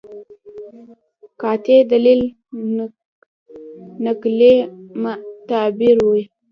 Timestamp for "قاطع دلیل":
1.41-2.21